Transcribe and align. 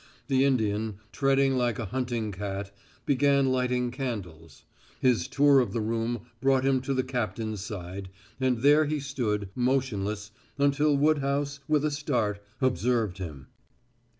The 0.29 0.43
Indian, 0.43 0.97
treading 1.11 1.57
like 1.59 1.77
a 1.77 1.85
hunting 1.85 2.31
cat, 2.31 2.71
began 3.05 3.51
lighting 3.51 3.91
candles. 3.91 4.63
His 4.99 5.27
tour 5.27 5.59
of 5.59 5.73
the 5.73 5.79
room 5.79 6.21
brought 6.41 6.65
him 6.65 6.81
to 6.81 6.95
the 6.95 7.03
captain's 7.03 7.61
side, 7.63 8.09
and 8.39 8.63
there 8.63 8.85
he 8.85 8.99
stood, 8.99 9.49
motionless, 9.53 10.31
until 10.57 10.97
Woodhouse, 10.97 11.59
with 11.67 11.85
a 11.85 11.91
start, 11.91 12.43
observed 12.61 13.19
him. 13.19 13.49